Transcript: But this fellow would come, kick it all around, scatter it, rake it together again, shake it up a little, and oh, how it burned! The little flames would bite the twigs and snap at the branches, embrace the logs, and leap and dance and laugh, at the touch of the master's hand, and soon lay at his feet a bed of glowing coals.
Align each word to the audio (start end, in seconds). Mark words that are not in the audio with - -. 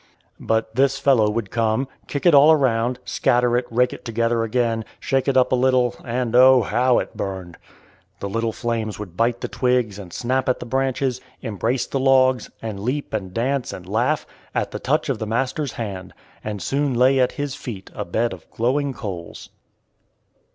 But 0.39 0.73
this 0.75 0.97
fellow 0.97 1.29
would 1.29 1.51
come, 1.51 1.87
kick 2.07 2.25
it 2.25 2.33
all 2.33 2.51
around, 2.51 2.97
scatter 3.05 3.55
it, 3.55 3.67
rake 3.69 3.93
it 3.93 4.03
together 4.03 4.41
again, 4.43 4.83
shake 4.99 5.27
it 5.27 5.37
up 5.37 5.51
a 5.51 5.55
little, 5.55 5.93
and 6.03 6.35
oh, 6.35 6.63
how 6.63 6.97
it 6.97 7.15
burned! 7.15 7.55
The 8.19 8.27
little 8.27 8.51
flames 8.51 8.97
would 8.97 9.15
bite 9.15 9.41
the 9.41 9.47
twigs 9.47 9.99
and 9.99 10.11
snap 10.11 10.49
at 10.49 10.59
the 10.59 10.65
branches, 10.65 11.21
embrace 11.43 11.85
the 11.85 11.99
logs, 11.99 12.49
and 12.63 12.79
leap 12.79 13.13
and 13.13 13.31
dance 13.31 13.71
and 13.71 13.87
laugh, 13.87 14.25
at 14.55 14.71
the 14.71 14.79
touch 14.79 15.07
of 15.07 15.19
the 15.19 15.27
master's 15.27 15.73
hand, 15.73 16.15
and 16.43 16.63
soon 16.63 16.95
lay 16.95 17.19
at 17.19 17.33
his 17.33 17.53
feet 17.53 17.91
a 17.93 18.03
bed 18.03 18.33
of 18.33 18.49
glowing 18.49 18.95
coals. 18.95 19.49